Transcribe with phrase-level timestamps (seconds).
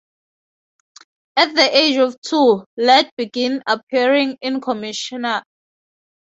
[1.37, 5.43] At the age of two, Ladd began appearing in commercials.